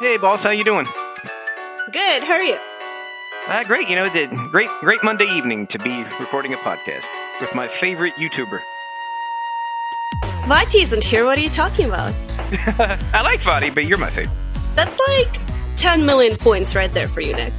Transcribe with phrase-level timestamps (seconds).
[0.00, 0.86] Hey, boss, how you doing?
[1.90, 2.22] Good.
[2.22, 2.56] How are you?
[3.48, 3.88] Uh, great.
[3.88, 7.02] You know, the great, great Monday evening to be recording a podcast
[7.40, 8.60] with my favorite YouTuber.
[10.46, 11.24] Vati isn't here.
[11.24, 12.14] What are you talking about?
[13.12, 14.30] I like Vati, but you're my favorite.
[14.76, 15.40] That's like
[15.76, 17.52] 10 million points right there for you, Nick.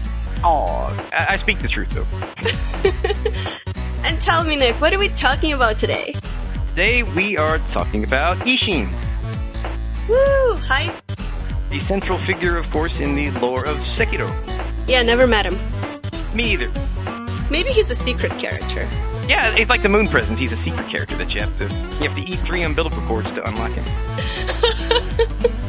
[0.43, 2.05] Aw, I, I speak the truth though.
[4.05, 6.15] And tell me, Nick, what are we talking about today?
[6.69, 8.89] Today we are talking about Isshin,
[10.09, 10.55] Woo!
[10.65, 10.88] Hi.
[11.69, 14.29] The central figure, of course, in the lore of Sekiro.
[14.87, 15.57] Yeah, never met him.
[16.35, 16.71] Me either.
[17.51, 18.87] Maybe he's a secret character.
[19.27, 20.39] Yeah, it's like the Moon Presence.
[20.39, 23.31] He's a secret character that you have to you have to eat three umbilical cords
[23.35, 23.85] to unlock him.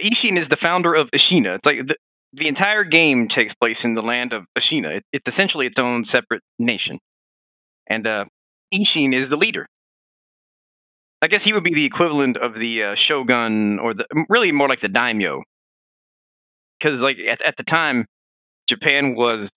[0.00, 1.56] Isshin is the founder of Ashina.
[1.56, 1.96] It's like the,
[2.32, 4.98] the entire game takes place in the land of Ashina.
[4.98, 6.98] It, it's essentially its own separate nation,
[7.88, 8.24] and uh,
[8.72, 9.66] Isshin is the leader.
[11.22, 14.68] I guess he would be the equivalent of the uh, shogun, or the really more
[14.68, 15.42] like the daimyo,
[16.78, 18.06] because like at, at the time,
[18.68, 19.48] Japan was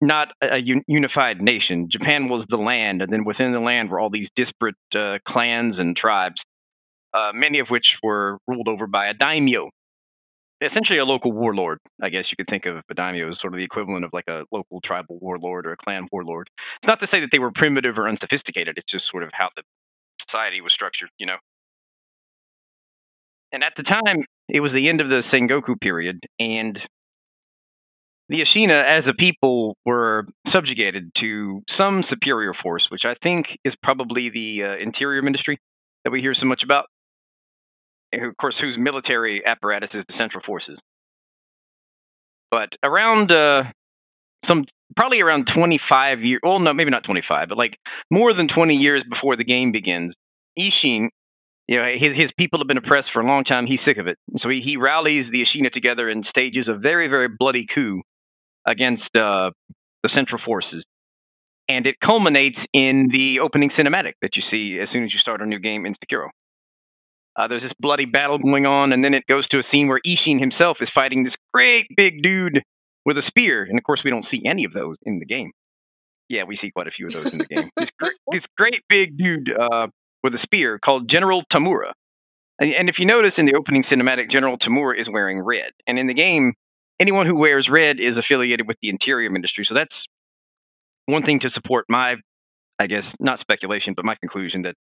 [0.00, 1.88] not a a un- unified nation.
[1.90, 5.76] Japan was the land, and then within the land were all these disparate uh, clans
[5.78, 6.36] and tribes,
[7.14, 9.70] uh, many of which were ruled over by a daimyo,
[10.60, 11.78] essentially a local warlord.
[12.02, 14.28] I guess you could think of a daimyo as sort of the equivalent of like
[14.28, 16.50] a local tribal warlord or a clan warlord.
[16.82, 18.78] It's not to say that they were primitive or unsophisticated.
[18.78, 19.62] It's just sort of how the
[20.28, 21.36] society was structured, you know.
[23.52, 26.78] And at the time, it was the end of the Sengoku period, and
[28.28, 33.72] the Ashina, as a people, were subjugated to some superior force, which I think is
[33.82, 35.58] probably the uh, Interior Ministry
[36.04, 36.86] that we hear so much about.
[38.12, 40.78] Of course, whose military apparatus is the Central Forces.
[42.50, 43.64] But around uh,
[44.48, 44.64] some,
[44.96, 47.76] probably around 25 years, well, no, maybe not 25, but like
[48.10, 50.14] more than 20 years before the game begins,
[50.58, 51.08] Isshin,
[51.66, 53.66] you know, his, his people have been oppressed for a long time.
[53.66, 54.16] He's sick of it.
[54.38, 58.00] So he, he rallies the Ashina together and stages a very, very bloody coup
[58.66, 59.50] against uh,
[60.02, 60.82] the Central Forces.
[61.68, 65.42] And it culminates in the opening cinematic that you see as soon as you start
[65.42, 66.28] a new game in Sekiro.
[67.38, 70.00] Uh, there's this bloody battle going on, and then it goes to a scene where
[70.04, 72.62] Isshin himself is fighting this great big dude
[73.06, 73.62] with a spear.
[73.62, 75.52] And of course, we don't see any of those in the game.
[76.28, 77.70] Yeah, we see quite a few of those in the game.
[77.76, 79.86] This, gr- this great big dude uh,
[80.24, 81.92] with a spear called General Tamura.
[82.58, 85.70] And, and if you notice in the opening cinematic, General Tamura is wearing red.
[85.86, 86.54] And in the game,
[87.00, 89.64] anyone who wears red is affiliated with the Interior Ministry.
[89.68, 89.94] So that's
[91.06, 92.16] one thing to support my,
[92.80, 94.74] I guess, not speculation, but my conclusion that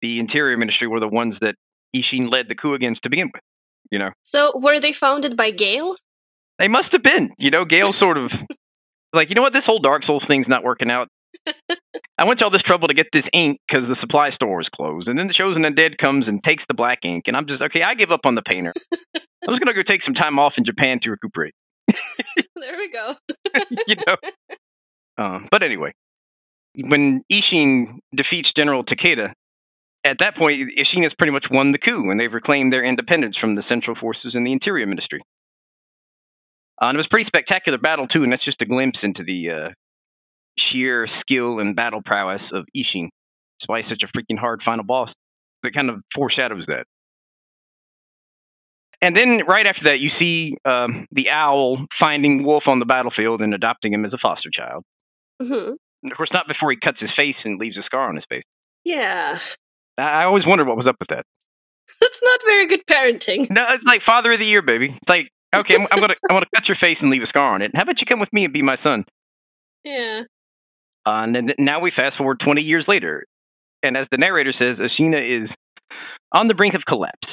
[0.00, 1.56] the Interior Ministry were the ones that
[1.94, 3.42] Isshin led the coup against to begin with.
[3.90, 5.96] You know, So, were they founded by Gale?
[6.58, 7.30] they must have been.
[7.38, 8.30] You know, Gale sort of
[9.12, 11.08] like, you know what, this whole Dark Souls thing's not working out.
[12.18, 14.68] I went to all this trouble to get this ink because the supply store is
[14.74, 17.62] closed, and then the Chosen Undead comes and takes the black ink, and I'm just
[17.62, 17.82] okay.
[17.84, 18.72] I give up on the painter.
[19.16, 21.54] I was gonna go take some time off in Japan to recuperate.
[21.88, 23.14] there we go.
[23.88, 24.16] you know.
[25.18, 25.92] Uh, but anyway,
[26.76, 29.32] when Isshin defeats General Takeda,
[30.04, 33.36] at that point, Isshin has pretty much won the coup, and they've reclaimed their independence
[33.40, 35.22] from the Central Forces and the Interior Ministry.
[36.80, 39.22] Uh, and it was a pretty spectacular battle too, and that's just a glimpse into
[39.24, 39.68] the uh,
[40.58, 43.08] sheer skill and battle prowess of Isshin.
[43.60, 45.10] That's why he's such a freaking hard final boss.
[45.62, 46.86] That kind of foreshadows that.
[49.00, 53.40] And then right after that, you see um, the owl finding Wolf on the battlefield
[53.40, 54.84] and adopting him as a foster child.
[55.40, 58.16] hmm And of course, not before he cuts his face and leaves a scar on
[58.16, 58.44] his face.
[58.84, 59.38] Yeah.
[60.02, 61.24] I always wondered what was up with that.
[62.00, 63.50] That's not very good parenting.
[63.50, 64.86] No, it's like Father of the Year, baby.
[64.90, 67.54] It's like, okay, I'm, I'm gonna I'm gonna cut your face and leave a scar
[67.54, 67.72] on it.
[67.74, 69.04] How about you come with me and be my son?
[69.84, 70.22] Yeah.
[71.04, 73.24] Uh, and then now we fast forward 20 years later,
[73.82, 75.50] and as the narrator says, Ashina is
[76.32, 77.26] on the brink of collapse.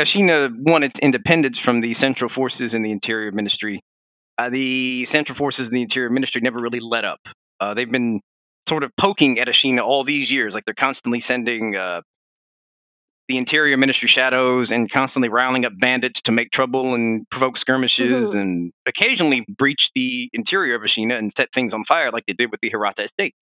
[0.00, 3.82] Ashina won its independence from the Central Forces and the Interior Ministry.
[4.38, 7.20] Uh, the Central Forces and the Interior Ministry never really let up.
[7.60, 8.20] Uh, they've been
[8.70, 12.00] sort of poking at Ashina all these years, like they're constantly sending uh,
[13.28, 18.10] the Interior Ministry shadows and constantly riling up bandits to make trouble and provoke skirmishes
[18.10, 18.36] Mhm.
[18.40, 22.50] and occasionally breach the interior of Ashina and set things on fire like they did
[22.50, 23.34] with the Hirata estate.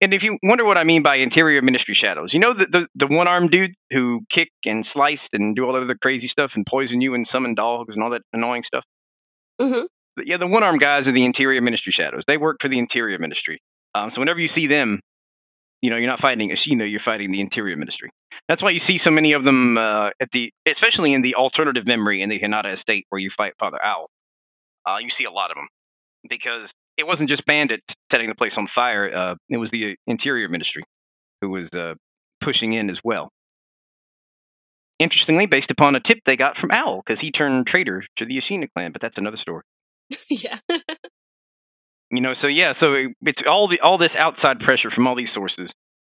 [0.00, 3.06] And if you wonder what I mean by interior ministry shadows, you know the the,
[3.06, 6.52] the one armed dude who kick and slice and do all that other crazy stuff
[6.54, 8.84] and poison you and summon dogs and all that annoying stuff.
[9.60, 12.22] hmm But yeah, the one armed guys are the interior ministry shadows.
[12.26, 13.60] They work for the interior ministry.
[13.94, 15.00] Um, so whenever you see them,
[15.80, 18.10] you know you're not fighting Ashina, you're fighting the interior ministry.
[18.48, 21.86] That's why you see so many of them uh, at the, especially in the alternative
[21.86, 24.08] memory in the Hirata estate where you fight Father Owl.
[24.86, 25.68] Uh, you see a lot of them.
[26.28, 29.14] because it wasn't just bandits setting the place on fire.
[29.14, 30.84] Uh, it was the Interior Ministry
[31.40, 31.94] who was uh,
[32.42, 33.30] pushing in as well.
[34.98, 38.34] Interestingly, based upon a tip they got from Owl, because he turned traitor to the
[38.38, 39.62] Ashina clan, but that's another story.
[40.30, 40.58] yeah.
[42.10, 45.28] you know, so yeah, so it's all the all this outside pressure from all these
[45.34, 45.70] sources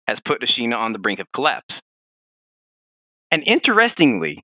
[0.07, 1.73] has put Ashina on the brink of collapse.
[3.31, 4.43] And interestingly,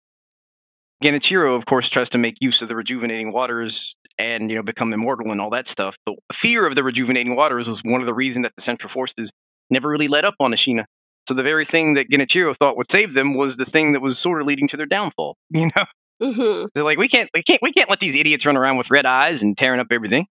[1.03, 3.75] Genichiro, of course, tries to make use of the rejuvenating waters
[4.17, 5.95] and you know become immortal and all that stuff.
[6.05, 9.29] But fear of the rejuvenating waters was one of the reasons that the Central Forces
[9.69, 10.83] never really let up on Ashina.
[11.27, 14.17] So the very thing that Genichiro thought would save them was the thing that was
[14.21, 15.37] sort of leading to their downfall.
[15.51, 15.85] You know,
[16.21, 16.65] Mm-hmm.
[16.73, 19.05] they're like, we can't, we can't, we can't let these idiots run around with red
[19.05, 20.25] eyes and tearing up everything.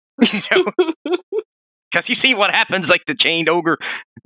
[1.93, 3.77] Because you see what happens, like the chained ogre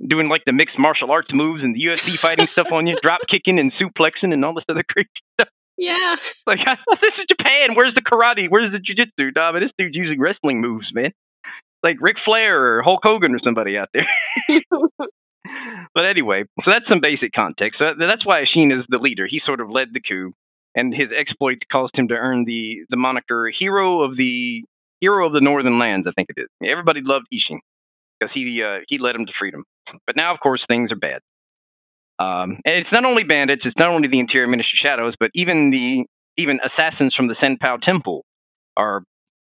[0.06, 3.20] doing like the mixed martial arts moves and the UFC fighting stuff on you, drop
[3.30, 5.48] kicking and suplexing and all this other crazy stuff.
[5.76, 6.16] yeah.
[6.46, 6.58] Like,
[7.02, 7.74] this is Japan.
[7.74, 8.46] Where's the karate?
[8.48, 9.32] Where's the jujitsu?
[9.34, 11.12] Nah, but this dude's using wrestling moves, man.
[11.82, 14.06] Like Ric Flair or Hulk Hogan or somebody out there.
[15.94, 17.78] but anyway, so that's some basic context.
[17.78, 19.26] So that's why Ashina is the leader.
[19.28, 20.32] He sort of led the coup,
[20.78, 24.64] and his exploits caused him to earn the the moniker "Hero of the
[25.00, 26.48] Hero of the Northern Lands." I think it is.
[26.62, 27.58] Everybody loved Isshin
[28.18, 29.64] because he uh, he led them to freedom.
[30.06, 31.20] But now, of course, things are bad.
[32.18, 35.70] Um, and it's not only bandits, it's not only the Interior Ministry shadows, but even
[35.70, 36.04] the
[36.40, 38.24] even assassins from the Senpao Temple
[38.76, 39.02] are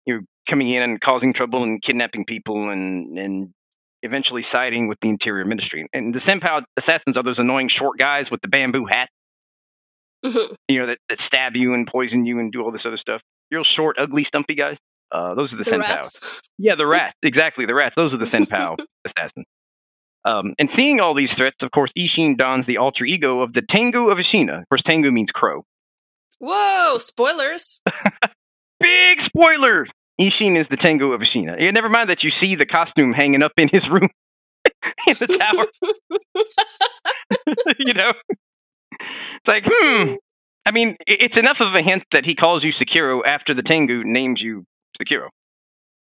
[0.06, 3.54] you know, coming in and causing trouble and kidnapping people and and
[4.02, 5.88] eventually siding with the Interior Ministry.
[5.94, 9.10] And the Senpao assassins are those annoying short guys with the bamboo hat,
[10.68, 13.22] You know, that, that stab you and poison you and do all this other stuff.
[13.52, 14.78] Real short, ugly, stumpy guys.
[15.12, 16.42] Uh, those are the, The Senpao.
[16.60, 17.16] Yeah, the rats.
[17.24, 17.96] Exactly, the rats.
[17.96, 19.46] Those are the Senpao assassins.
[20.26, 23.62] Um, and seeing all these threats, of course, Isshin dons the alter ego of the
[23.74, 24.62] Tengu of Ashina.
[24.62, 25.64] Of course, Tengu means crow.
[26.40, 26.98] Whoa!
[27.00, 27.80] Spoilers.
[28.80, 29.90] Big spoilers!
[30.20, 31.56] Isshin is the Tengu of Ashina.
[31.60, 34.10] Yeah, never mind that you see the costume hanging up in his room
[35.08, 35.66] in the tower.
[37.80, 38.14] you know?
[39.50, 40.14] Like, hmm.
[40.66, 44.04] I mean, it's enough of a hint that he calls you Sekiro after the Tengu
[44.06, 44.64] names you
[45.02, 45.30] Sekiro.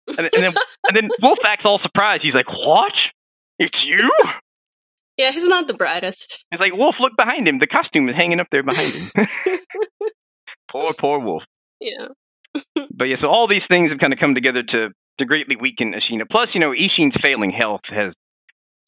[0.09, 0.55] And, and then,
[0.89, 2.23] and then Wolf acts all surprised.
[2.23, 2.93] He's like, what?
[3.59, 4.11] It's you?
[5.17, 6.45] yeah, he's not the brightest.
[6.51, 7.59] It's like, Wolf, look behind him.
[7.61, 9.27] The costume is hanging up there behind him.
[10.71, 11.43] poor, poor Wolf.
[11.81, 12.09] Yeah.
[12.75, 14.89] But yeah, so all these things have kind of come together to,
[15.19, 16.23] to greatly weaken Ashina.
[16.31, 18.15] Plus, you know, Isshin's failing health has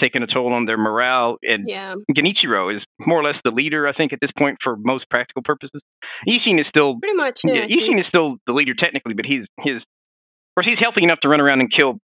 [0.00, 1.94] taken a toll on their morale, and Yeah.
[2.16, 5.42] Genichiro is more or less the leader, I think, at this point for most practical
[5.42, 5.80] purposes.
[6.28, 7.40] Isshin is still, Pretty much.
[7.44, 7.76] yeah, Yeah.
[7.76, 11.28] Isshin is still the leader technically, but he's his, of course, he's healthy enough to
[11.28, 11.98] run around and kill,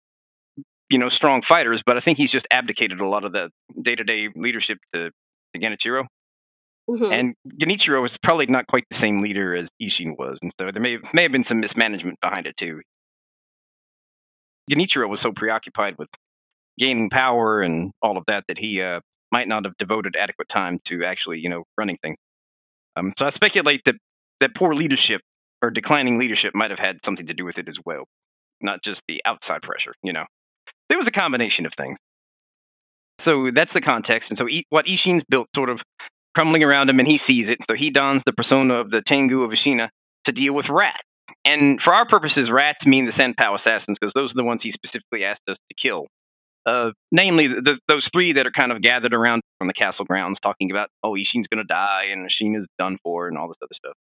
[0.90, 1.81] you know, strong fighters.
[1.86, 3.50] But I think he's just abdicated a lot of the
[3.81, 5.10] day to day leadership to,
[5.56, 6.06] to Genichiro.
[6.90, 7.13] Mhm.
[7.13, 10.81] And Genichiro was probably not quite the same leader as Isshin was, and so there
[10.81, 12.81] may may have been some mismanagement behind it too.
[14.69, 16.10] Genichiro was so preoccupied with
[16.79, 18.99] gaining power and all of that that he uh,
[19.31, 22.17] might not have devoted adequate time to actually, you know, running things.
[22.95, 23.95] Um, so I speculate that
[24.41, 25.21] that poor leadership
[25.61, 28.03] or declining leadership might have had something to do with it as well,
[28.61, 29.93] not just the outside pressure.
[30.03, 30.25] You know,
[30.89, 31.97] it was a combination of things.
[33.25, 35.79] So that's the context, and so I- what Isshin's built sort of
[36.35, 37.59] crumbling around him, and he sees it.
[37.69, 39.87] So he dons the persona of the Tengu of Ashina
[40.25, 41.07] to deal with rats.
[41.45, 44.71] And for our purposes, rats mean the Senpao assassins because those are the ones he
[44.71, 46.07] specifically asked us to kill.
[46.65, 50.37] Uh, namely, the, those three that are kind of gathered around on the castle grounds,
[50.41, 53.75] talking about, oh, Isshin's going to die and Ashina's done for, and all this other
[53.75, 53.95] stuff.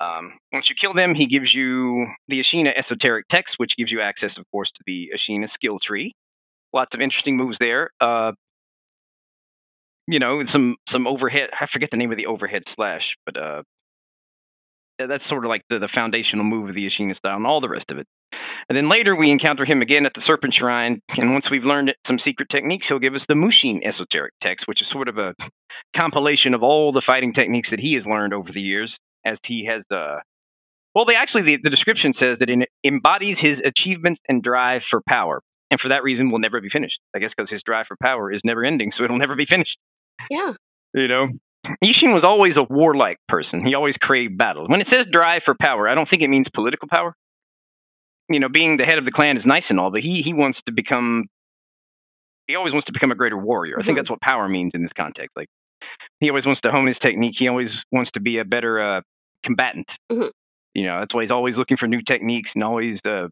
[0.00, 4.00] Um, once you kill them, he gives you the Ashina esoteric text, which gives you
[4.00, 6.14] access, of course, to the Ashina skill tree.
[6.72, 7.90] Lots of interesting moves there.
[8.00, 8.32] Uh,
[10.06, 11.50] you know, some some overhead.
[11.52, 13.62] I forget the name of the overhead slash, but uh,
[14.98, 17.68] that's sort of like the, the foundational move of the Ashina style, and all the
[17.68, 18.06] rest of it.
[18.70, 21.92] And then later we encounter him again at the Serpent Shrine, and once we've learned
[22.06, 25.34] some secret techniques, he'll give us the Mushin esoteric text, which is sort of a
[25.98, 28.94] compilation of all the fighting techniques that he has learned over the years,
[29.26, 29.82] as he has.
[29.90, 30.22] Uh,
[30.94, 35.00] well, they actually the, the description says that it embodies his achievements and drive for
[35.10, 37.00] power, and for that reason will never be finished.
[37.12, 39.76] I guess because his drive for power is never ending, so it'll never be finished.
[40.30, 40.52] Yeah.
[40.94, 41.26] You know,
[41.82, 43.66] Isshin was always a warlike person.
[43.66, 44.68] He always craved battle.
[44.68, 47.16] When it says drive for power, I don't think it means political power.
[48.30, 50.32] You know, being the head of the clan is nice and all, but he he
[50.32, 51.26] wants to become.
[52.46, 53.76] He always wants to become a greater warrior.
[53.78, 54.00] I think Mhm.
[54.02, 55.30] that's what power means in this context.
[55.36, 55.48] Like,
[56.20, 57.34] he always wants to hone his technique.
[57.38, 59.00] He always wants to be a better uh,
[59.44, 59.86] combatant.
[60.10, 60.30] Mhm.
[60.74, 62.98] You know, that's why he's always looking for new techniques and always.
[63.04, 63.28] Uh,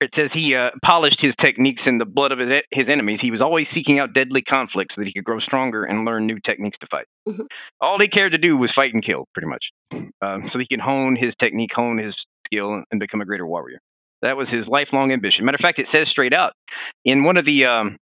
[0.00, 3.20] it says he uh, polished his techniques in the blood of his, his enemies.
[3.22, 6.26] He was always seeking out deadly conflicts so that he could grow stronger and learn
[6.26, 7.06] new techniques to fight.
[7.28, 7.46] Mhm.
[7.80, 9.64] All he cared to do was fight and kill, pretty much,
[10.20, 12.16] um, so he could hone his technique, hone his
[12.52, 13.78] skill, and become a greater warrior.
[14.22, 15.44] That was his lifelong ambition.
[15.44, 16.52] Matter of fact, it says straight out
[17.04, 17.96] in one of the, um,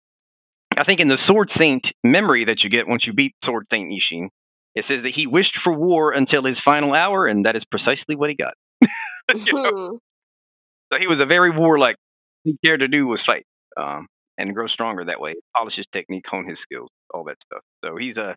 [0.79, 3.91] I think in the Sword Saint memory that you get once you beat Sword Saint
[3.91, 4.29] Isshin,
[4.75, 8.15] it says that he wished for war until his final hour, and that is precisely
[8.15, 8.55] what he got.
[9.35, 9.99] you know?
[10.93, 11.97] So he was a very warlike.
[12.45, 13.45] He cared to do was fight
[13.77, 14.07] um,
[14.39, 17.63] and grow stronger that way, polish his technique, hone his skills, all that stuff.
[17.85, 18.35] So he's a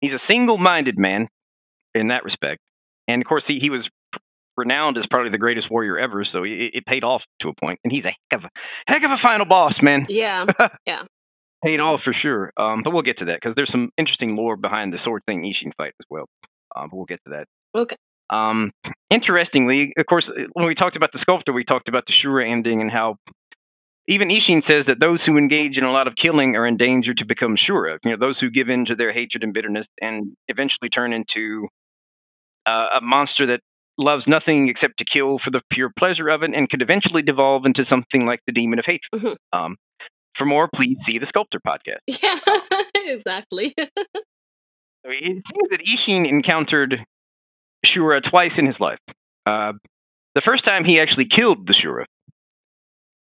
[0.00, 1.28] he's a single-minded man
[1.94, 2.60] in that respect.
[3.08, 3.88] And of course, he, he was
[4.56, 7.80] renowned as probably the greatest warrior ever, so it, it paid off to a point.
[7.84, 8.50] And he's a heck of a
[8.86, 10.06] heck of a final boss, man.
[10.16, 10.46] Yeah,
[10.86, 11.02] yeah.
[11.64, 12.52] paid off for sure.
[12.56, 15.44] Um, but we'll get to that because there's some interesting lore behind the Sword Saint
[15.44, 16.26] Isshin fight as well.
[16.74, 17.46] Um, but we'll get to that.
[17.78, 17.96] Okay.
[18.30, 18.72] Um,
[19.10, 22.80] interestingly, of course, when we talked about the sculptor, we talked about the Shura ending
[22.80, 23.16] and how
[24.08, 27.12] even Isshin says that those who engage in a lot of killing are in danger
[27.14, 27.98] to become Shura.
[28.04, 31.68] You know, those who give in to their hatred and bitterness and eventually turn into
[32.66, 33.60] uh, a monster that
[33.98, 37.64] loves nothing except to kill for the pure pleasure of it and could eventually devolve
[37.66, 39.22] into something like the demon of hatred.
[39.22, 39.36] Mhm.
[39.52, 39.76] Um,
[40.36, 42.00] for more, please see the Sculptor podcast.
[42.22, 42.38] Yeah,
[43.14, 43.74] exactly.
[45.08, 46.96] It seems that Isshin encountered
[47.86, 48.98] Shura twice in his life.
[49.46, 49.74] Uh,
[50.34, 52.04] the first time he actually killed the Shura.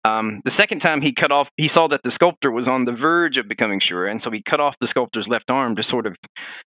[0.06, 2.92] Um, the second time he cut off, he saw that the sculptor was on the
[2.92, 6.06] verge of becoming Shura, and so he cut off the sculptor's left arm to sort
[6.06, 6.14] of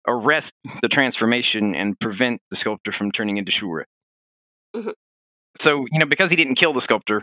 [0.07, 0.51] arrest
[0.83, 3.85] the transformation and prevent the sculptor from turning into Shura.
[4.75, 4.93] Mhm.
[5.67, 7.23] So, you know, because he didn't kill the sculptor,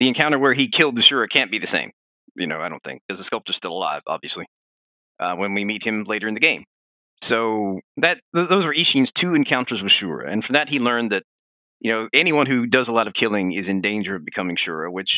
[0.00, 1.90] the encounter where he killed the Shura can't be the same.
[2.36, 4.46] You know, I don't think, because the sculptor's still alive, obviously,
[5.20, 6.64] uh, when we meet him later in the game.
[7.28, 11.12] So that th- those were Isshin's two encounters with Shura, and from that he learned
[11.12, 11.22] that
[11.80, 14.92] you know anyone who does a lot of killing is in danger of becoming Shura,
[14.92, 15.08] which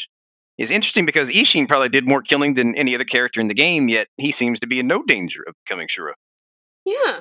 [0.59, 3.89] is interesting because Isshin probably did more killing than any other character in the game,
[3.89, 6.13] yet he seems to be in no danger of becoming Shura.
[6.85, 7.21] yeah,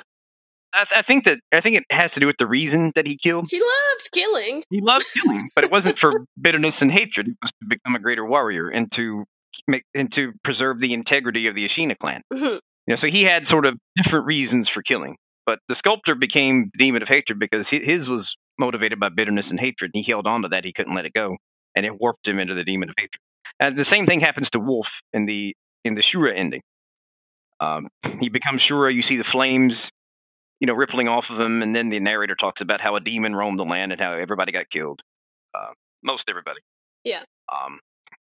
[0.76, 3.18] I, I think that I think it has to do with the reason that he
[3.22, 3.48] killed.
[3.50, 4.64] he loved killing.
[4.70, 7.28] He loved killing, but it wasn't for bitterness and hatred.
[7.30, 9.24] It was to become a greater warrior and to
[9.68, 12.22] make and to preserve the integrity of the Ashina clan.
[12.34, 12.60] Mhm.
[12.88, 15.16] You know, so he had sort of different reasons for killing.
[15.46, 18.28] But the sculptor became the demon of hatred because hi- his was
[18.60, 19.92] motivated by bitterness and hatred.
[19.94, 21.38] And he held on to that; he couldn't let it go,
[21.76, 23.20] and it warped him into the demon of hatred.
[23.60, 25.54] And the same thing happens to Wolf in the
[25.84, 26.62] in the Shura ending.
[27.60, 27.88] Um,
[28.20, 28.94] he becomes Shura.
[28.94, 29.74] You see the flames,
[30.66, 33.36] you know, rippling off of him, and then the narrator talks about how a demon
[33.36, 35.00] roamed the land and how everybody got killed.
[35.54, 36.60] Uh, most everybody.
[37.04, 37.22] Yeah.
[37.54, 37.78] Um.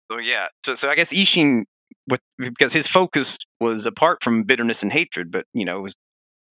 [0.08, 0.46] So yeah.
[0.64, 1.64] So so I guess Isshin,
[2.08, 3.26] with because his focus
[3.60, 5.94] was apart from bitterness and hatred, but you know was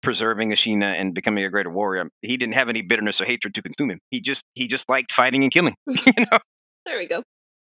[0.03, 2.09] preserving Ashina and becoming a greater warrior.
[2.21, 3.99] He didn't have any bitterness or hatred to consume him.
[4.11, 5.75] He just he just liked fighting and killing.
[5.87, 6.39] you know,
[6.85, 7.23] There we go.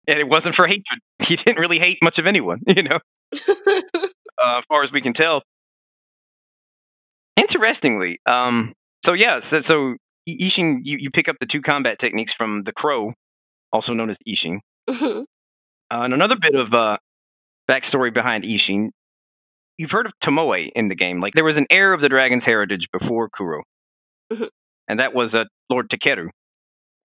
[0.07, 0.99] and it wasn't for hatred.
[1.29, 2.63] He didn't really hate much of anyone.
[2.75, 2.99] You know,
[3.37, 5.43] uh, as far as we can tell.
[7.39, 8.73] Interestingly, um,
[9.07, 9.97] so yeah, so, so
[10.29, 13.13] Isshin, you, you pick up the two combat techniques from the Crow,
[13.73, 14.59] also known as Isshin.
[14.91, 15.23] Mhm.
[15.23, 15.25] Uh,
[16.05, 16.97] and another bit of uh,
[17.71, 18.91] backstory behind Isshin.
[19.79, 21.21] You've heard of Tomoe in the game.
[21.21, 23.63] Like there was an heir of the dragon's heritage before Kuro,
[24.33, 24.49] Mhm.
[24.89, 26.29] and that was uh, Lord Takeru,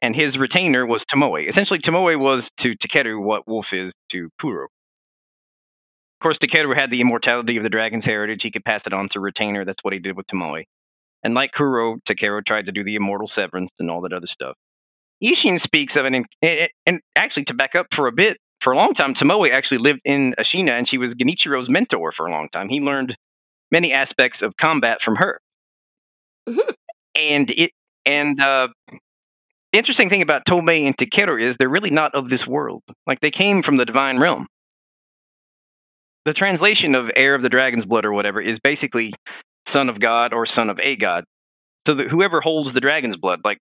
[0.01, 1.47] and his retainer was Tomoe.
[1.49, 4.67] Essentially, Tomoe was to Takeru what Wolf is to Kuro.
[6.23, 8.39] Of course, Takeru had the immortality of the dragon's heritage.
[8.43, 9.65] He could pass it on to retainer.
[9.65, 10.63] That's what he did with Tomoe.
[11.21, 14.55] And like Kuro, Takeru tried to do the immortal severance and all that other stuff.
[15.21, 16.23] Isshin speaks of it, in,
[16.85, 19.99] and- actually to back up for a bit, for a long time, Tomoe actually lived
[20.05, 22.69] in Ashina, and she was Genichiro's mentor for a long time.
[22.69, 23.17] He learned
[23.69, 25.41] many aspects of combat from her.
[26.47, 26.73] Mhm.
[27.19, 27.71] And it
[28.05, 28.67] and uh,
[29.73, 32.83] the interesting thing about Tomoe and Takeru is they're really not of this world.
[33.05, 34.47] Like they came from the divine realm.
[36.25, 39.11] The translation of heir of the dragon's blood or whatever is basically
[39.73, 41.25] son of God or son of a god.
[41.87, 43.57] So that whoever holds the dragon's blood, like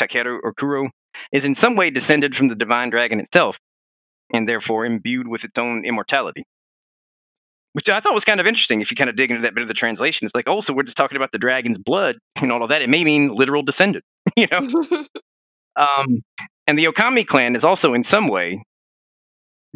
[0.00, 0.88] Takeru or Kuro,
[1.32, 3.56] is in some way descended from the divine dragon itself,
[4.32, 6.44] and therefore imbued with its own immortality.
[7.74, 9.60] Which I thought was kind of interesting if you kind of dig into that bit
[9.60, 10.20] of the translation.
[10.22, 12.80] It's like, oh, so we're just talking about the dragon's blood and all of that.
[12.80, 14.04] It may mean literal descendant,
[14.36, 15.04] you know?
[15.76, 16.22] Um,
[16.66, 18.62] and the Okami clan is also in some way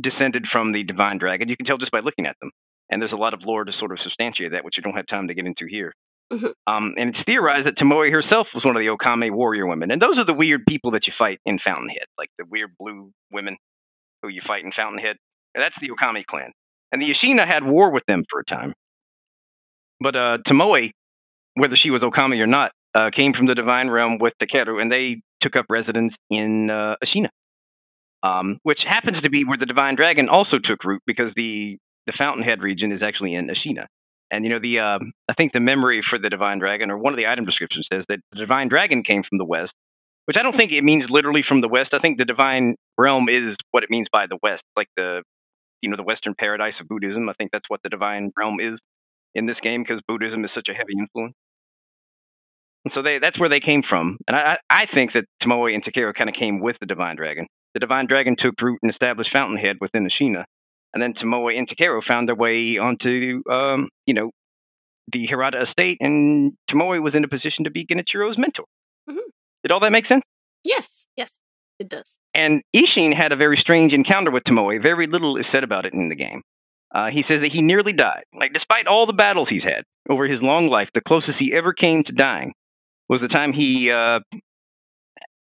[0.02, 1.48] descended from the divine dragon.
[1.48, 2.50] You can tell just by looking at them.
[2.90, 5.06] And there's a lot of lore to sort of substantiate that, which you don't have
[5.06, 5.92] time to get into here.
[6.32, 6.52] Mhm.
[6.66, 9.90] Um, and it's theorized that Tomoe herself was one of the Okami warrior women.
[9.90, 13.12] And those are the weird people that you fight in Fountainhead, like the weird blue
[13.32, 13.56] women
[14.22, 15.16] who you fight in Fountainhead.
[15.54, 16.52] And that's the Okami clan.
[16.92, 18.74] And the Ashina had war with them for a time.
[20.00, 20.90] But uh, Tomoe,
[21.54, 24.80] whether she was Okami or not, uh, came from the divine realm with the Takeru,
[24.80, 27.28] and they took up residence in uh, Ashina,
[28.22, 32.12] um, which happens to be where the divine dragon also took root because the the
[32.18, 33.86] Fountainhead region is actually in Ashina.
[34.30, 34.98] And you know the uh,
[35.28, 38.04] I think the memory for the divine dragon, or one of the item descriptions says
[38.08, 39.72] that the divine dragon came from the west,
[40.26, 41.90] which I don't think it means literally from the west.
[41.92, 45.22] I think the divine realm is what it means by the West, like the
[45.82, 47.28] you know the Western paradise of Buddhism.
[47.28, 48.78] I think that's what the divine realm is
[49.34, 51.34] in this game because Buddhism is such a heavy influence.
[52.84, 54.18] And so they that's where they came from.
[54.28, 57.46] And I I think that Tomoe and Takeru kind of came with the divine dragon.
[57.74, 60.44] The divine dragon took root and established Fountainhead within Ashina,
[60.92, 64.30] and then Tomoe and Takeru found their way onto um, you know
[65.12, 68.64] the Hirata estate, and Tomoe was in a position to be Genichiro's mentor.
[69.08, 69.18] Mhm.
[69.62, 70.22] Did all that make sense?
[70.64, 71.38] Yes, yes,
[71.78, 72.18] it does.
[72.34, 74.80] And Isshin had a very strange encounter with Tomoe.
[74.82, 76.42] Very little is said about it in the game.
[76.94, 78.24] Uh, he says that he nearly died.
[78.38, 81.72] Like, despite all the battles he's had over his long life, the closest he ever
[81.72, 82.52] came to dying
[83.08, 84.18] was the time he uh,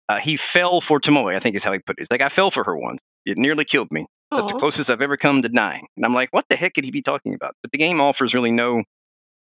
[0.09, 1.35] uh, he fell for Tomoe.
[1.35, 2.01] I think is how he put it.
[2.01, 2.99] He's like, I fell for her once.
[3.25, 4.05] It nearly killed me.
[4.31, 5.85] That's the closest I've ever come to dying.
[5.95, 7.55] And I'm like, what the heck could he be talking about?
[7.61, 8.83] But the game offers really no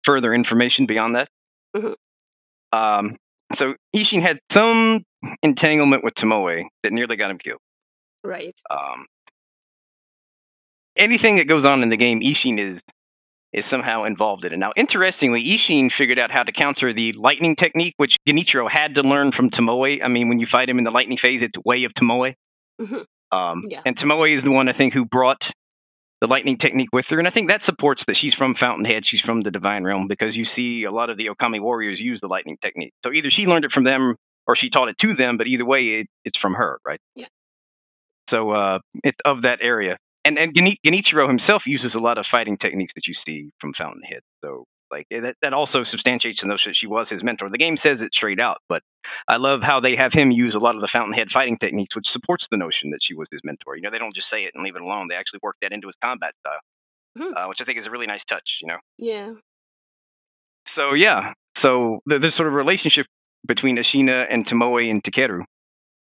[0.06, 1.30] further information beyond that.
[1.76, 1.96] Mhm.
[2.74, 3.18] Um,
[3.58, 5.04] so Isshin had some
[5.42, 7.60] entanglement with Tomoe that nearly got him killed.
[8.24, 8.60] Right.
[8.70, 9.06] Um,
[10.98, 12.82] anything that goes on in the game, Isshin is
[13.56, 14.58] is somehow involved in it.
[14.58, 19.02] Now, interestingly, Isshin figured out how to counter the lightning technique, which Genichiro had to
[19.02, 20.04] learn from Tomoe.
[20.04, 22.34] I mean, when you fight him in the lightning phase, it's way of Tomoe.
[22.82, 23.06] Mhm.
[23.32, 23.82] Um, Yeah.
[23.86, 25.42] And Tomoe is the one I think who brought
[26.22, 29.22] the lightning technique with her, and I think that supports that she's from Fountainhead, she's
[29.22, 32.28] from the Divine Realm, because you see a lot of the Okami warriors use the
[32.28, 32.94] lightning technique.
[33.04, 34.16] So either she learned it from them
[34.48, 37.00] or she taught it to them, but either way, it, it's from her, right?
[37.16, 37.26] Yeah.
[38.30, 42.26] So uh, it's of that area, and and Geni- Genichiro himself uses a lot of
[42.34, 44.22] fighting techniques that you see from Fountainhead.
[44.44, 47.50] So like eh, that that also substantiates the notion that she was his mentor.
[47.50, 48.82] The game says it straight out, but
[49.28, 52.06] I love how they have him use a lot of the Fountainhead fighting techniques, which
[52.12, 53.76] supports the notion that she was his mentor.
[53.76, 55.08] You know, they don't just say it and leave it alone.
[55.10, 56.62] They actually work that into his combat style,
[57.18, 57.32] Mhm.
[57.38, 58.48] uh, which I think is a really nice touch.
[58.62, 58.80] You know.
[58.98, 59.30] Yeah.
[60.76, 63.06] So yeah, so th- there's sort of relationship
[63.48, 65.44] between Ashina and Tomoe and Takeru,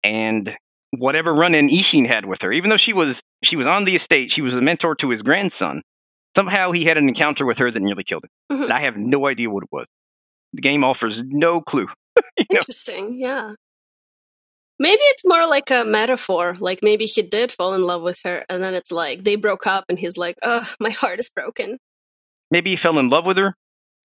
[0.04, 0.50] and
[0.98, 4.32] whatever run-in Isshin had with her, even though she was she was on the estate,
[4.36, 5.82] she was a mentor to his grandson.
[6.38, 8.58] Somehow he had an encounter with her that nearly killed him.
[8.58, 8.64] Mhm.
[8.66, 9.86] And I have no idea what it was.
[10.54, 11.88] The game offers no clue.
[12.38, 12.58] you know?
[12.58, 13.20] Interesting.
[13.20, 13.54] Yeah.
[14.80, 16.56] Maybe it's more like a metaphor.
[16.60, 19.66] Like maybe he did fall in love with her, and then it's like they broke
[19.66, 21.80] up, and he's like, "Ugh, my heart is broken."
[22.52, 23.56] Maybe he fell in love with her,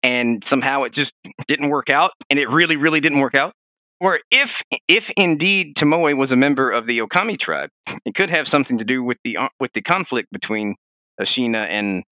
[0.01, 1.11] and somehow it just
[1.47, 3.53] didn't work out, and it really, really didn't work out.
[4.01, 4.49] Or if,
[4.87, 7.69] if indeed Tomoe was a member of the Okami tribe,
[8.05, 10.75] it could have something to do with the uh, with the conflict between
[11.19, 12.03] Ashina and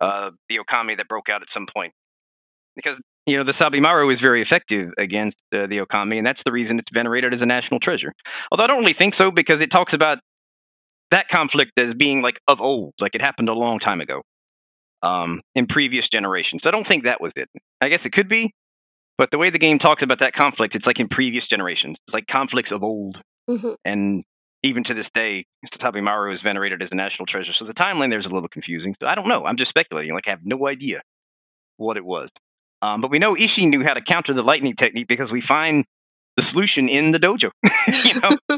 [0.00, 1.92] uh, the Okami that broke out at some point.
[2.74, 6.52] Because you know the Sabimaru is very effective against uh, the Okami, and that's the
[6.52, 8.14] reason it's venerated as a national treasure.
[8.50, 10.18] Although I don't really think so, because it talks about
[11.10, 14.22] that conflict as being like of old, like it happened a long time ago
[15.02, 16.62] um, in previous generations.
[16.62, 17.48] So I don't think that was it.
[17.82, 18.54] I guess it could be,
[19.20, 21.96] but the way the game talks about that conflict, it's like in previous generations.
[22.08, 23.76] It's like conflicts of old, Mhm.
[23.84, 24.24] and
[24.62, 25.44] even to this day,
[25.80, 27.52] Sabimaru is venerated as a national treasure.
[27.58, 28.94] So the timeline there's a little confusing.
[28.98, 29.44] So I don't know.
[29.44, 30.14] I'm just speculating.
[30.14, 31.02] Like I have no idea
[31.76, 32.30] what it was.
[32.82, 35.84] Um, but we know Isshin knew how to counter the lightning technique because we find
[36.38, 37.50] the solution in the dojo.
[38.04, 38.36] you know,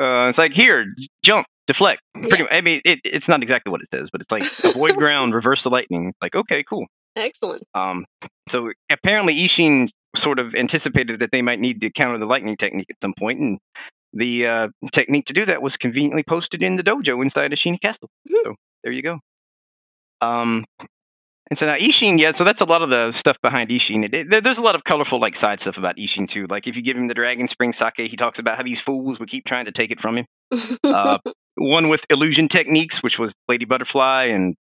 [0.00, 0.84] uh, it's like here,
[1.24, 2.00] jump, deflect.
[2.14, 4.42] Pretty much, I mean, it, it's not exactly what it says, but it's like
[4.74, 6.08] avoid ground, reverse the lightning.
[6.08, 6.86] It's like okay, cool.
[7.16, 7.62] Excellent.
[7.74, 8.04] Um,
[8.50, 9.88] so apparently Isshin
[10.22, 13.40] sort of anticipated that they might need to counter the lightning technique at some point,
[13.40, 13.58] and
[14.12, 18.08] the uh, technique to do that was conveniently posted in the dojo inside Ashina Castle.
[18.28, 18.44] Mhm.
[18.44, 19.18] So there you go.
[20.20, 20.64] Um,
[21.50, 24.04] and so now Isshin, yeah, so that's a lot of the stuff behind Isshin.
[24.04, 26.46] It, it, there's a lot of colorful like side stuff about Isshin too.
[26.48, 29.18] Like if you give him the Dragon Spring Sake, he talks about how these fools
[29.18, 30.26] would keep trying to take it from him.
[30.84, 31.18] Uh,
[31.56, 34.54] one with illusion techniques, which was Lady Butterfly, and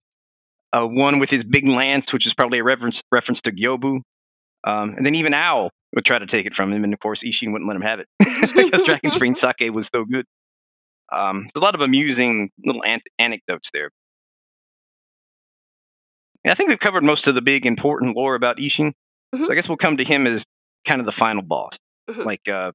[0.73, 4.01] uh, one with his big lance, which is probably a reference reference to Gyobu.
[4.65, 7.19] Um, and then even Owl would try to take it from him, and of course
[7.23, 10.25] Isshin wouldn't let him have it because Dragon Spring Sake was so good.
[11.13, 13.89] Um, a lot of amusing little an- anecdotes there.
[16.43, 18.91] And I think we've covered most of the big important lore about Isshin.
[19.35, 19.51] So Mhm.
[19.51, 20.41] I guess we'll come to him as
[20.89, 21.73] kind of the final boss.
[22.09, 22.25] Mhm.
[22.25, 22.71] Like, uh,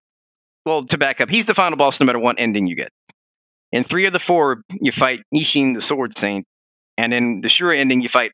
[0.66, 2.90] well, to back up, he's the final boss no matter what ending you get.
[3.72, 6.46] In three of the four, you fight Isshin, the Sword Saint,
[6.98, 8.32] and in the Shura ending, you fight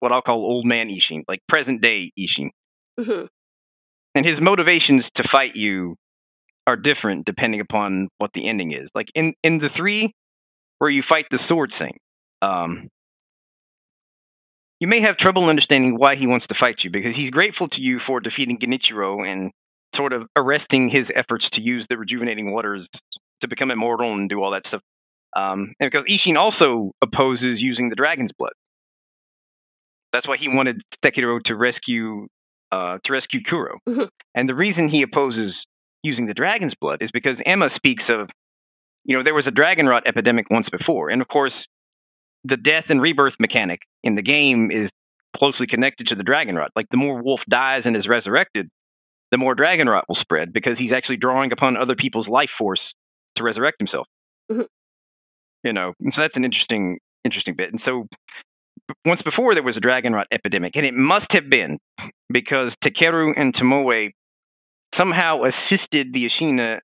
[0.00, 2.50] what I'll call Old Man Isshin, like present day Isshin.
[2.98, 3.28] Mhm.
[4.14, 5.96] And his motivations to fight you
[6.66, 8.88] are different depending upon what the ending is.
[8.94, 10.12] Like in in the three
[10.78, 12.00] where you fight the Sword Saint,
[12.42, 12.88] um,
[14.80, 17.80] you may have trouble understanding why he wants to fight you because he's grateful to
[17.80, 19.50] you for defeating Genichiro and
[19.96, 22.86] sort of arresting his efforts to use the rejuvenating waters
[23.40, 24.82] to become immortal and do all that stuff.
[25.36, 28.52] Um, and because Isshin also opposes using the dragon's blood.
[30.12, 32.26] That's why he wanted Sekiro to rescue
[32.72, 33.78] uh, to rescue Kuro.
[33.88, 34.08] Mhm.
[34.34, 35.52] And the reason he opposes
[36.02, 38.28] using the dragon's blood is because Emma speaks of
[39.04, 41.10] you know, there was a dragon rot epidemic once before.
[41.10, 41.52] And of course,
[42.42, 44.88] the death and rebirth mechanic in the game is
[45.36, 46.70] closely connected to the dragon rot.
[46.74, 48.68] Like the more Wolf dies and is resurrected,
[49.30, 52.80] the more dragon rot will spread because he's actually drawing upon other people's life force
[53.36, 54.06] to resurrect himself.
[54.50, 54.66] Mhm.
[55.64, 57.70] You know, so that's an interesting, interesting bit.
[57.72, 58.06] And so,
[59.06, 61.78] once before there was a dragon rot epidemic, and it must have been
[62.30, 64.10] because Takeru and Tomoe
[64.98, 66.78] somehow assisted the Ashina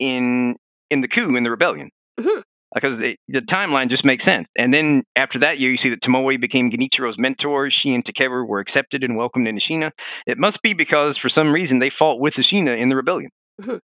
[0.00, 0.56] in
[0.90, 1.90] in the coup in the rebellion.
[2.18, 2.42] Mhm.
[2.74, 4.46] Because it, the timeline just makes sense.
[4.56, 7.70] And then after that year, you see that Tomoe became Genichiro's mentor.
[7.70, 9.90] She and Takeru were accepted and welcomed in Ashina.
[10.26, 13.30] It must be because for some reason they fought with Ashina in the rebellion.
[13.60, 13.80] Mhm.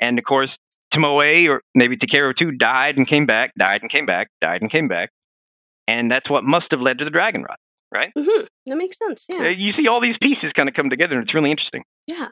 [0.00, 0.50] And of course,
[0.94, 4.70] Tomoe or maybe Takeru too died and came back, died and came back, died and
[4.70, 5.10] came back.
[5.88, 7.58] And that's what must have led to the dragon rot.
[8.16, 9.26] hmm That makes sense.
[9.32, 9.50] Uh, Yeah.
[9.56, 11.82] You see all these pieces kind of come together, and it's really interesting.
[12.06, 12.28] Yeah.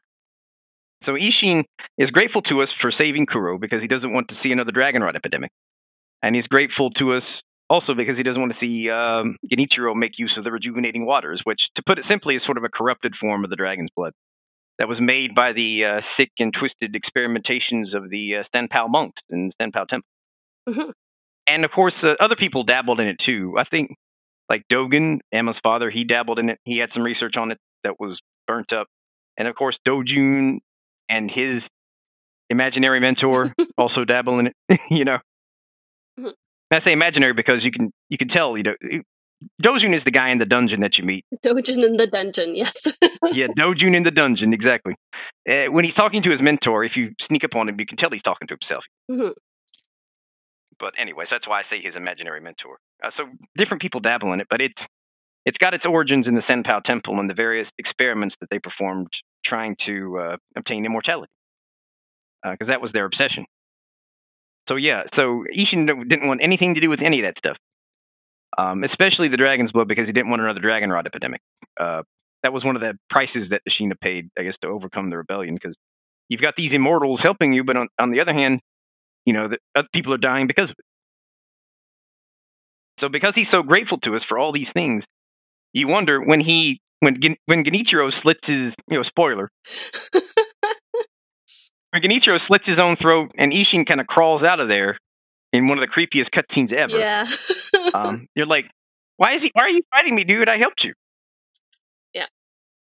[1.05, 1.65] So Isshin
[1.99, 5.03] is grateful to us for saving Kuro because he doesn't want to see another dragon
[5.03, 5.51] rot epidemic,
[6.23, 7.23] and he's grateful to us
[7.71, 11.41] also because he doesn't want to see um, Genichiro make use of the rejuvenating waters,
[11.45, 14.13] which, to put it simply, is sort of a corrupted form of the dragon's blood
[14.81, 19.21] that was made by the uh, sick and twisted experimentations of the uh, Senpao monks
[19.29, 20.09] in Senpao Temple.
[20.69, 20.93] Mhm.
[21.47, 23.57] And of course, uh, other people dabbled in it too.
[23.59, 23.95] I think,
[24.49, 26.59] like Dogen, Emma's father, he dabbled in it.
[26.65, 28.87] He had some research on it that was burnt up.
[29.37, 30.61] And of course, Dojun
[31.11, 31.63] and his
[32.49, 34.57] imaginary mentor also dabble in it.
[34.91, 35.19] you know,
[36.19, 36.33] Mhm.
[36.73, 38.57] I say imaginary because you can you can tell.
[38.57, 38.75] You know,
[39.63, 41.25] Dojun is the guy in the dungeon that you meet.
[41.45, 42.55] Dojin in the dungeon.
[42.55, 42.75] Yes.
[43.33, 44.95] yeah, Dojun in the dungeon, exactly.
[45.49, 47.97] Uh, when he's talking to his mentor, if you sneak up on him, you can
[47.97, 48.85] tell he's talking to himself.
[49.11, 49.33] Mhm.
[50.79, 52.79] But anyways, that's why I say his imaginary mentor.
[53.03, 53.25] Uh, so
[53.57, 54.81] different people dabble in it, but it's
[55.47, 59.09] it's got its origins in the Senpao Temple and the various experiments that they performed
[59.45, 61.33] trying to uh, obtain immortality,
[62.45, 63.47] because that was their obsession.
[64.69, 67.57] So yeah, so Isshin didn't want anything to do with any of that stuff,
[68.59, 71.41] um, especially the dragon's blood, because he didn't want another dragon rot epidemic.
[71.79, 72.03] Uh,
[72.43, 75.55] that was one of the prices that Ashina paid, I guess, to overcome the rebellion,
[75.55, 75.77] because
[76.29, 78.61] you've got these immortals helping you, but on, on the other hand,
[79.27, 80.85] you know, other people are dying because of it.
[83.01, 85.05] So because he's so grateful to us for all these things,
[85.73, 89.51] you wonder when he when when Genichiro slits his you know spoiler
[91.91, 94.99] when Genichiro slits his own throat and Isshin kind of crawls out of there
[95.53, 96.99] in one of the creepiest cutscenes ever.
[96.99, 97.27] yeah.
[97.95, 98.65] Um, you're like,
[99.17, 99.51] why is he?
[99.53, 100.49] Why are you fighting me, dude?
[100.49, 100.95] I helped you.
[102.15, 102.27] Yeah.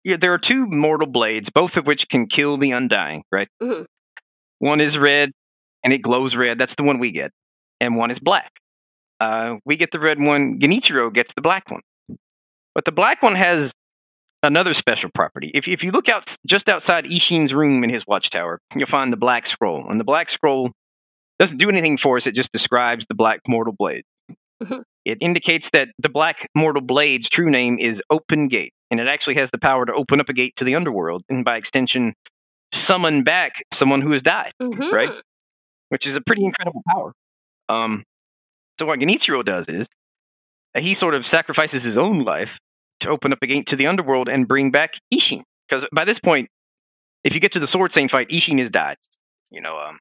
[0.03, 0.15] Yeah.
[0.21, 3.23] There are two mortal blades, both of which can kill the undying.
[3.31, 3.47] Right.
[3.61, 3.85] Mhm.
[4.59, 5.31] One is red
[5.83, 6.57] and it glows red.
[6.59, 7.31] That's the one we get,
[7.79, 8.51] and one is black.
[9.19, 10.59] Uh, we get the red one.
[10.59, 11.81] Genichiro gets the black one,
[12.75, 13.71] but the black one has
[14.43, 15.51] another special property.
[15.53, 19.17] If if you look out just outside Isshin's room in his watchtower, you'll find the
[19.17, 20.71] black scroll, and the black scroll
[21.39, 22.23] doesn't do anything for us.
[22.25, 24.03] It just describes the black mortal blade.
[25.03, 29.35] It indicates that the black mortal blade's true name is Open Gate, and it actually
[29.35, 32.13] has the power to open up a gate to the underworld, and by extension,
[32.89, 34.91] summon back someone who has died Mhm.
[34.91, 35.21] right?
[35.89, 37.13] which is a pretty incredible power.
[37.67, 38.05] Um,
[38.79, 39.85] so what Genichiro does is
[40.73, 42.47] uh, he sort of sacrifices his own life
[43.01, 45.41] to open up a gate to the underworld and bring back Isshin.
[45.67, 46.47] Because by this point,
[47.25, 48.95] if you get to the Sword Saint fight, Isshin has died.
[49.49, 49.99] You know, um,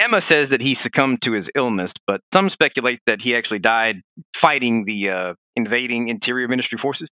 [0.00, 3.96] Emma says that he succumbed to his illness, but some speculate that he actually died
[4.40, 7.08] fighting the uh, invading Interior Ministry forces.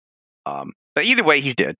[0.46, 1.74] Um, but either way, he's dead.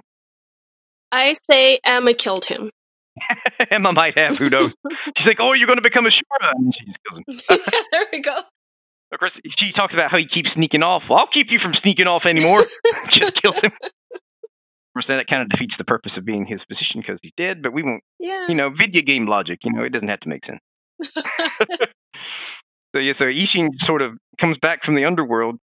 [1.13, 2.71] I say Emma killed him.
[3.71, 4.73] Emma might have, who knows?
[5.17, 7.23] She's like, "Oh, you're going to become a Shura," and she just kills
[7.59, 7.71] him.
[7.93, 8.37] there we go.
[9.13, 11.05] Of course, she talks about how he keeps sneaking off.
[11.09, 12.65] Well, I'll keep you from sneaking off anymore.
[13.13, 13.71] Just kills him.
[13.83, 17.63] Of course, that kind of defeats the purpose of being his physician because he's dead.
[17.63, 18.47] But we won't, Yeah.
[18.49, 19.61] you know, video game logic.
[19.63, 20.61] You know, it doesn't have to make sense.
[22.97, 25.59] So yeah, so Isshin sort of comes back from the underworld,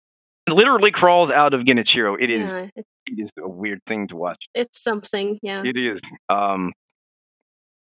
[0.48, 2.16] and literally crawls out of Genichiro.
[2.20, 2.68] It is, yeah.
[2.76, 2.86] it-
[3.18, 4.38] is a weird thing to watch.
[4.56, 5.40] It's something.
[5.42, 5.64] Yeah.
[5.64, 6.00] It is.
[6.30, 6.74] Um,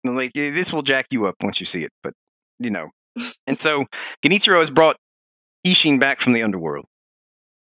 [0.04, 2.12] like eh, this will jack you up once you see it, but
[2.58, 2.88] you know.
[3.46, 3.84] and so
[4.26, 4.96] Genichiro has brought
[5.66, 6.84] Isshin back from the underworld,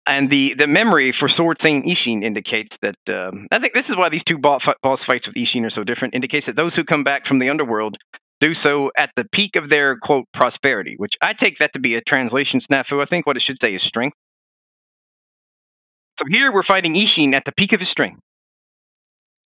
[0.08, 2.96] and the the memory for Sword Saint Isshin indicates that.
[3.08, 6.14] Um, I think this is why these two boss fights with Isshin are so different.
[6.16, 7.98] Indicates that those who come back from the underworld
[8.42, 11.96] do so at the peak of their quote prosperity, which I take that to be
[11.96, 13.02] a translation snafu.
[13.02, 14.18] I think what it should say is strength.
[16.20, 18.20] So here we're fighting Isshin at the peak of his strength.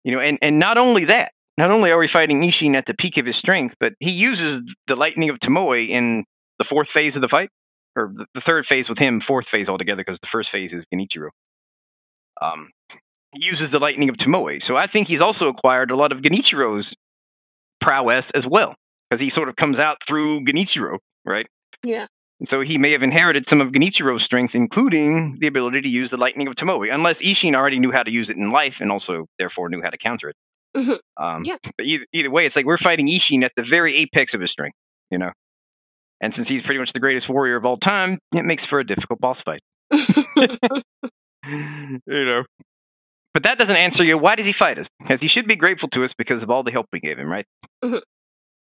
[0.03, 2.93] You know, and, and not only that, not only are we fighting Isshin at the
[2.97, 6.23] peak of his strength, but he uses the lightning of Tomoe in
[6.59, 7.49] the fourth phase of the fight,
[7.95, 11.29] or the, third phase with him, fourth phase altogether, because the first phase is Genichiro.
[12.41, 12.69] Um,
[13.33, 16.19] he uses the lightning of Tomoe, so I think he's also acquired a lot of
[16.19, 16.85] Genichiro's
[17.81, 18.75] prowess as well.
[19.09, 21.45] because he sort of comes out through Genichiro, right?
[21.83, 22.07] Yeah.
[22.39, 26.09] And so he may have inherited some of Genichiro's strengths, including the ability to use
[26.11, 28.91] the lightning of Tomoe, unless Isshin already knew how to use it in life and
[28.91, 30.35] also therefore knew how to counter it.
[30.75, 30.99] Mhm.
[31.17, 31.55] Um, Yeah.
[31.77, 34.51] But either, either way, it's like we're fighting Isshin at the very apex of his
[34.51, 34.75] strength,
[35.09, 35.31] you know.
[36.21, 38.83] And since he's pretty much the greatest warrior of all time, it makes for a
[38.85, 39.61] difficult boss fight,
[41.45, 42.43] you know.
[43.37, 44.17] But that doesn't answer you.
[44.17, 44.87] Why does he fight us?
[44.97, 47.27] Because he should be grateful to us because of all the help we gave him,
[47.29, 47.45] right?
[47.85, 48.01] Mhm.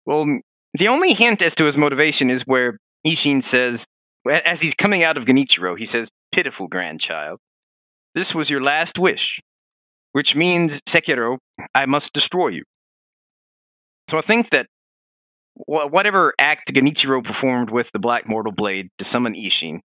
[0.05, 0.25] Well,
[0.73, 3.79] the only hint as to his motivation is where Isshin says,
[4.27, 7.39] as he's coming out of Genichiro, he says, Pitiful grandchild,
[8.15, 9.39] this was your last wish,
[10.11, 11.38] which means, Sekiro,
[11.73, 12.63] I must destroy you.
[14.11, 14.67] So I think that
[15.55, 19.79] whatever act Genichiro performed with the Black Mortal Blade to summon Isshin,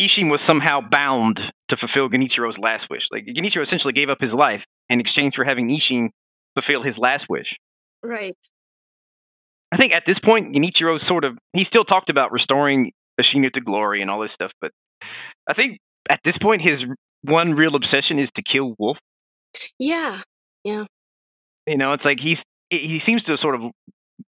[0.00, 3.02] Isshin was somehow bound to fulfill Genichiro's last wish.
[3.10, 6.08] Like, Genichiro essentially gave up his life in exchange for having Isshin
[6.54, 7.46] fulfill his last wish.
[8.02, 8.36] right.
[9.72, 13.60] I think at this point, Genichiro sort of he still talked about restoring Ashina to
[13.60, 14.70] glory and all this stuff, but
[15.48, 15.78] I think
[16.08, 16.78] at this point his
[17.22, 18.96] one real obsession is to kill Wolf.
[19.78, 20.20] Yeah.
[20.62, 20.84] Yeah.
[21.66, 22.38] You know, it's like he's
[22.70, 23.62] he seems to have sort of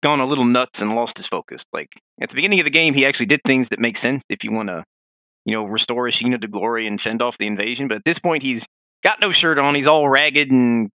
[0.05, 1.61] gone a little nuts and lost his focus.
[1.73, 1.89] Like
[2.23, 4.53] at the beginning of the game, he actually did things that make sense if you
[4.53, 4.85] want to,
[5.45, 7.89] you know, restore Ashina to glory and send off the invasion.
[7.89, 8.63] But at this point, he's
[9.05, 9.75] got no shirt on.
[9.75, 10.91] He's all ragged and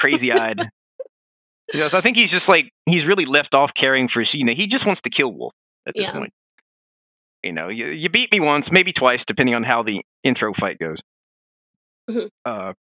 [0.00, 0.58] crazy eyed.
[1.72, 4.54] you know, so I think he's just like he's really left off caring for Ashina.
[4.56, 5.52] He just wants to kill Wolf
[5.86, 6.12] at this Yeah.
[6.12, 6.32] point.
[7.42, 10.78] You know, you, you beat me once, maybe twice, depending on how the intro fight
[10.78, 10.98] goes.
[12.08, 12.28] Mhm.
[12.44, 12.72] Uh,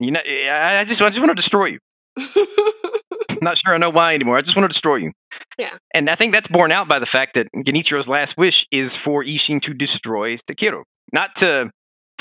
[0.00, 1.78] you know, I I just I just want to destroy you.
[3.40, 4.38] I'm not sure I know why anymore.
[4.38, 5.12] I just want to destroy you.
[5.58, 5.70] Yeah.
[5.94, 9.24] And I think that's borne out by the fact that Genichiro's last wish is for
[9.24, 11.70] Isshin to destroy Sekiro, not to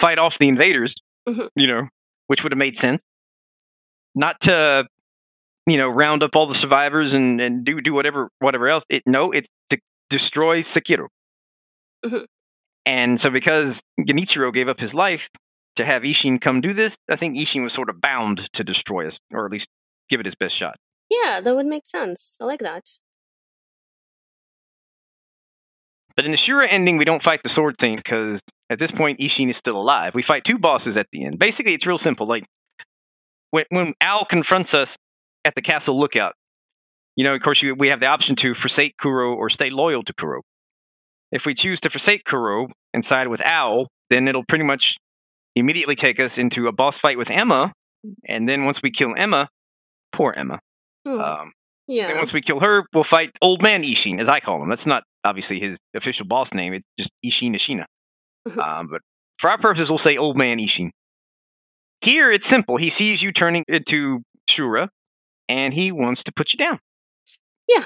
[0.01, 0.93] fight off the invaders,
[1.27, 1.49] Mhm.
[1.55, 1.87] you know,
[2.27, 3.01] which would have made sense.
[4.13, 4.83] Not to,
[5.67, 8.83] you know, round up all the survivors and, and do do whatever whatever else.
[8.89, 9.77] It no, it's to
[10.09, 11.07] destroy Sekiro.
[12.05, 12.25] Mhm.
[12.85, 15.21] And so because Genichiro gave up his life
[15.77, 19.07] to have Isshin come do this, I think Isshin was sort of bound to destroy
[19.07, 19.65] us, or at least
[20.09, 20.75] give it his best shot.
[21.09, 22.35] Yeah, that would make sense.
[22.39, 22.83] I like that.
[26.15, 28.39] But in the Shura ending, we don't fight the Sword Saint because
[28.69, 30.13] at this point, Isshin is still alive.
[30.15, 31.39] We fight two bosses at the end.
[31.39, 32.27] Basically, it's real simple.
[32.27, 32.45] Like
[33.51, 34.87] when when Owl confronts us
[35.45, 36.33] at the castle lookout,
[37.15, 40.03] you know, of course, you, we have the option to forsake Kuro or stay loyal
[40.03, 40.41] to Kuro.
[41.31, 44.83] If we choose to forsake Kuro and side with Owl, then it'll pretty much
[45.55, 47.71] immediately take us into a boss fight with Emma.
[48.27, 49.47] And then once we kill Emma,
[50.15, 50.59] poor Emma.
[51.07, 51.19] Hmm.
[51.19, 51.51] Um,
[51.87, 52.17] and yeah.
[52.17, 54.69] once we kill her, we'll fight Old Man Isshin, as I call him.
[54.69, 56.73] That's not obviously his official boss name.
[56.73, 57.85] It's just Isshin Ashina.
[58.47, 59.01] Um, but
[59.41, 60.89] for our purposes, we'll say Old Man Isshin.
[62.03, 62.77] Here, it's simple.
[62.77, 64.19] He sees you turning into
[64.57, 64.87] Shura,
[65.49, 66.79] and he wants to put you down.
[67.67, 67.83] Yeah.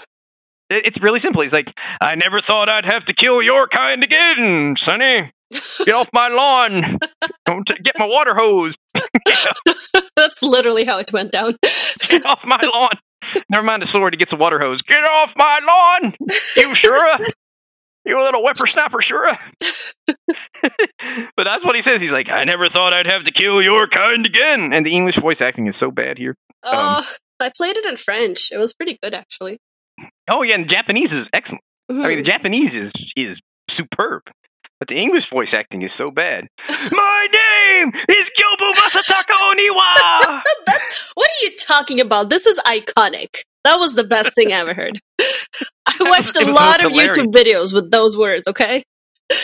[0.69, 1.41] It- It's really simple.
[1.43, 1.67] He's like,
[2.01, 5.31] I never thought I'd have to kill your kind again, Sonny.
[5.85, 6.99] Get off my lawn.
[7.45, 8.75] Don't t- get my water hose.
[10.15, 11.55] That's literally how it went down.
[12.07, 12.91] Get off my lawn.
[13.49, 14.13] Never mind the sword.
[14.13, 14.81] He gets a water hose.
[14.87, 16.13] Get off my lawn,
[16.55, 17.19] you sure?
[18.05, 19.29] You little whippersnapper, sure.
[20.07, 22.01] but that's what he says.
[22.01, 24.71] He's like, I never thought I'd have to kill your kind again.
[24.73, 26.35] And the English voice acting is so bad here.
[26.63, 27.03] oh, um,
[27.39, 28.51] I played it in French.
[28.51, 29.59] It was pretty good, actually.
[30.31, 31.63] Oh yeah, and Japanese is excellent.
[31.89, 33.37] I mean, the Japanese is is
[33.75, 34.23] superb.
[34.79, 36.47] But the English voice acting is so bad.
[36.91, 40.41] My name is Gyobu Masataka Oniwa!
[41.15, 42.29] What are you talking about?
[42.29, 43.27] This is iconic.
[43.65, 45.01] That was the best thing I ever heard.
[45.19, 47.17] I watched a lot of hilarious.
[47.17, 48.83] YouTube videos with those words, okay?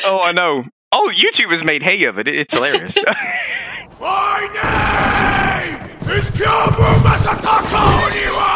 [0.05, 0.63] oh, I know.
[0.93, 2.27] Oh, YouTube has made hay of it.
[2.29, 2.93] It- It's hilarious.
[3.99, 8.51] My name is Gyobu Masataka Oniwa!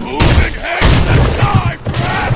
[0.00, 2.32] Moving haste and time, Brad!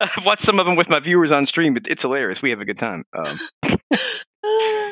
[0.16, 2.38] I've watched some of them with my viewers on stream, but it's hilarious.
[2.42, 3.04] We have a good time.
[3.16, 3.76] Um, Uh,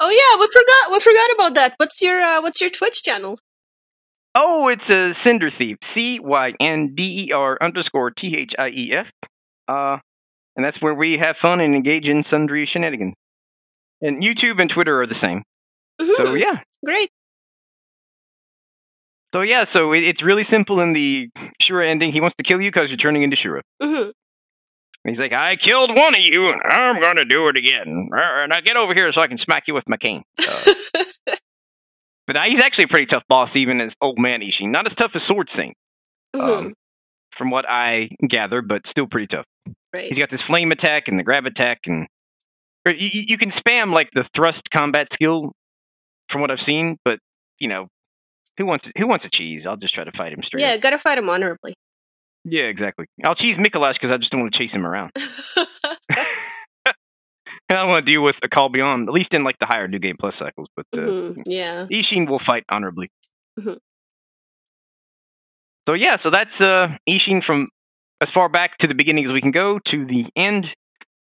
[0.00, 1.74] oh yeah, we forgot we forgot about that.
[1.78, 3.38] What's your uh, what's your Twitch channel?
[4.36, 5.76] oh, it's a Cynder Thief.
[5.94, 9.06] C Y N D E R underscore T H I E F.
[9.66, 9.98] Uh,
[10.56, 13.14] and that's where we have fun and engage in sundry shenanigans.
[14.02, 15.42] And YouTube and Twitter are the same.
[16.00, 16.60] So Mhm, yeah.
[16.84, 17.10] Great.
[19.34, 21.28] So yeah, so it, it's really simple in the
[21.62, 22.12] Shura ending.
[22.12, 23.60] He wants to kill you because you're turning into Shura.
[23.82, 24.12] Mhm.
[25.04, 28.10] And he's like, I killed one of you, and I'm going to do it again.
[28.12, 30.22] Now get over here so I can smack you with my cane.
[31.26, 31.34] Uh,
[32.26, 34.70] but uh, he's actually a pretty tough boss, even as Old Man Isshin.
[34.70, 35.76] Not as tough as Sword Saint,
[36.38, 36.74] um,
[37.36, 39.46] from what I gather, but still pretty tough.
[39.96, 40.12] Right.
[40.12, 42.06] He's got this flame attack and the grab attack, and
[42.86, 45.50] you, you can spam like the thrust combat skill,
[46.30, 46.98] from what I've seen.
[47.04, 47.18] But
[47.58, 47.88] you know,
[48.58, 49.62] who wants who wants a cheese?
[49.68, 50.60] I'll just try to fight him straight.
[50.60, 51.74] Yeah, gotta fight him honorably.
[52.44, 53.06] Yeah, exactly.
[53.26, 55.12] I'll cheese Micolash because I just don't want to chase him around.
[57.68, 59.66] And I don't want to deal with a call beyond, at least in like the
[59.66, 60.66] higher New Game Plus cycles.
[60.74, 61.86] But uh, Mhm, Yeah.
[61.86, 63.10] Isshin will fight honorably.
[63.56, 63.78] Mhm.
[65.88, 67.66] So yeah, so that's uh, Isshin from
[68.20, 70.66] as far back to the beginning as we can go to the end.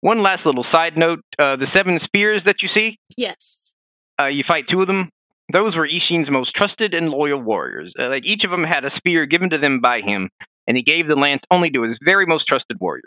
[0.01, 3.73] One last little side note: uh, the seven spears that you see, Yes.
[4.21, 5.09] uh, you fight two of them.
[5.51, 7.91] Those were Isshin's most trusted and loyal warriors.
[7.99, 10.29] Uh, like each of them had a spear given to them by him,
[10.67, 13.03] and he gave the lance only to his very most trusted warrior.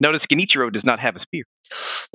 [0.00, 1.44] Notice Genichiro does not have a spear.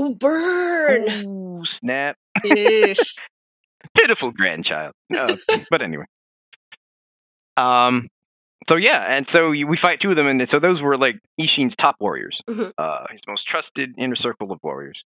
[0.01, 1.03] Ooh, burn.
[1.27, 2.17] Ooh, snap!
[2.43, 4.93] Pitiful grandchild.
[5.15, 5.35] Uh,
[5.69, 6.05] but anyway.
[7.57, 8.07] Um.
[8.69, 11.15] So yeah, and so you, we fight two of them, and so those were like
[11.39, 12.71] Isshin's top warriors, Mhm.
[12.79, 14.99] uh, his most trusted inner circle of warriors.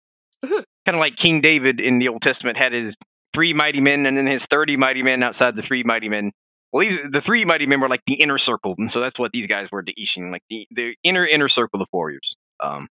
[0.46, 0.64] Mhm.
[0.86, 2.94] Kind of like King David in the Old Testament had his
[3.36, 6.32] three mighty men, and then his thirty mighty men outside the three mighty men.
[6.72, 9.32] Well, these, the three mighty men were like the inner circle, and so that's what
[9.32, 12.36] these guys were to Isshin, like the the inner inner circle of warriors.
[12.64, 12.88] Um,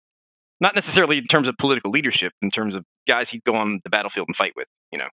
[0.61, 3.91] not necessarily in terms of political leadership, in terms of guys he'd go on the
[3.91, 4.67] battlefield and fight with.
[4.93, 5.09] You know.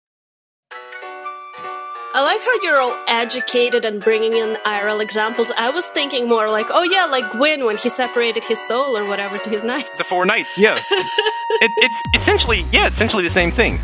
[2.15, 5.52] I like how you're all educated and bringing in IRL examples.
[5.58, 9.04] I was thinking more like, oh yeah, like Gwyn when he separated his soul or
[9.06, 9.97] whatever to his knights.
[9.97, 10.76] The four knights, yeah.
[10.91, 13.80] it, it's essentially, yeah, essentially the same thing.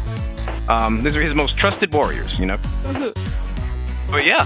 [0.70, 2.58] Um, these are his most trusted warriors, you know.
[2.84, 3.18] Mhm.
[4.12, 4.46] But yeah,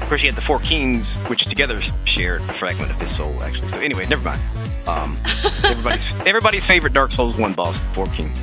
[0.00, 3.34] of course, he had the four kings, which together shared a fragment of his soul,
[3.42, 3.70] actually.
[3.72, 4.40] So anyway, never mind.
[4.88, 5.16] Um,
[5.64, 8.36] everybody's everybody's favorite Dark Souls one boss, the four kings.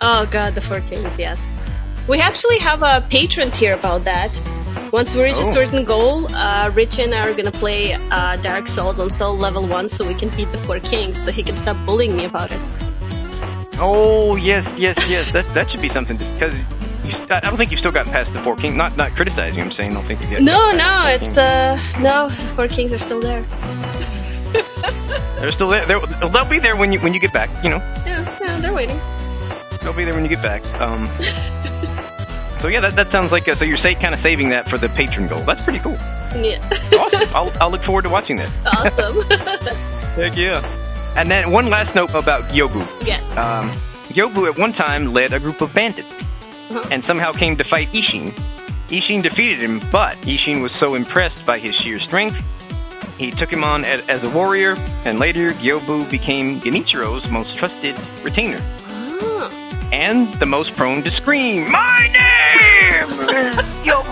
[0.00, 1.38] Oh god, the Four Kings, yes.
[2.08, 4.32] We actually have a Patreon tier about that.
[4.92, 5.52] Once we reach a Oh.
[5.52, 9.64] certain goal, uh, Rich and I are gonna play uh, Dark Souls on Soul level
[9.66, 12.50] 1 so we can beat the Four Kings so he can stop bullying me about
[12.50, 12.60] it.
[13.78, 15.30] Oh yes, yes, yes.
[15.32, 16.52] That that should be something because
[17.12, 18.76] you, I don't think you've still gotten past the four kings.
[18.76, 19.60] Not not criticizing.
[19.62, 20.42] I'm saying I don't think you've yet.
[20.42, 23.42] No, no, past the four it's, uh, no, Four Kings are still there.
[25.40, 25.84] they're still there.
[25.86, 27.50] They're, they'll be there when you when you get back.
[27.64, 27.78] You know.
[28.06, 28.98] Yeah, yeah, they're waiting.
[29.82, 30.62] They'll be there when you get back.
[30.80, 31.08] Um,
[32.60, 34.78] so yeah, that, that sounds like uh so you're sa- kind of saving that for
[34.78, 35.40] the Patreon goal.
[35.42, 35.98] That's pretty cool.
[36.40, 36.58] Yeah,
[36.98, 37.34] Awesome.
[37.34, 38.48] I'll, I'll look forward to watching that.
[38.64, 39.20] awesome.
[40.14, 40.62] Heck yeah.
[41.16, 42.80] And then one last note about Gyobu.
[43.06, 43.22] yes.
[43.36, 43.68] Um,
[44.14, 46.08] Gyobu at one time led a group of bandits.
[46.90, 48.30] And somehow came to fight Isshin.
[48.88, 52.42] Isshin defeated him, but Isshin was so impressed by his sheer strength,
[53.18, 57.94] he took him on as, as a warrior, and later Gyobu became Genichiro's most trusted
[58.22, 58.58] retainer.
[58.88, 63.08] Ah, and the most prone to scream, "My name!"
[63.84, 64.02] Yo.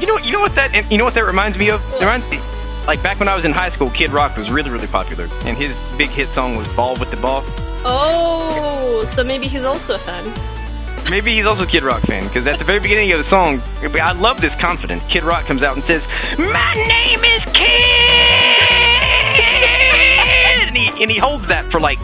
[0.00, 1.82] You know, you know what that, you know what that reminds me of?
[1.94, 2.38] It reminds me,
[2.86, 5.56] like back when I was in high school, Kid Rock was really, really popular, and
[5.56, 7.42] his big hit song was "Bawitdaba."
[7.84, 10.24] Oh, so maybe he's also a fan.
[11.10, 13.60] Maybe he's also a Kid Rock fan because at the very beginning of the song,
[13.82, 15.02] I love this confidence.
[15.04, 16.02] Kid Rock comes out and says,
[16.38, 18.62] "My name is Kid,"
[20.68, 21.98] and he and he holds that for like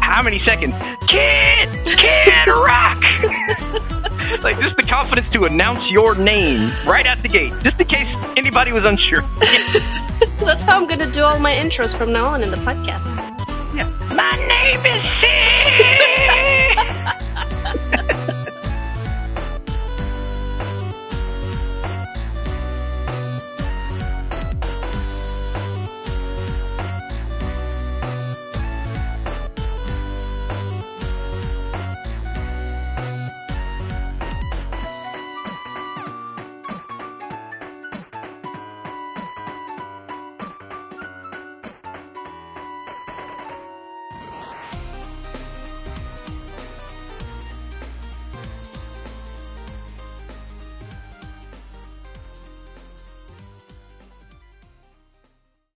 [0.00, 0.74] how many seconds?
[1.08, 3.00] Kid, Kid Rock.
[4.42, 8.08] like just the confidence to announce your name right out the gate, just in case
[8.36, 9.22] anybody was unsure.
[10.38, 13.06] That's how I'm gonna do all my intros from now on in the podcast.
[13.74, 13.88] Yeah.
[14.14, 15.43] My name is Sid.